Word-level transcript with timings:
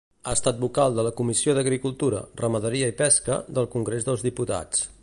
Ha 0.29 0.33
estat 0.37 0.61
Vocal 0.61 0.95
de 0.99 1.05
la 1.07 1.11
Comissió 1.19 1.55
d'Agricultura, 1.57 2.23
Ramaderia 2.43 2.89
i 2.95 2.99
Pesca 3.05 3.39
del 3.61 3.71
Congrés 3.77 4.11
dels 4.11 4.31
Diputats. 4.33 4.87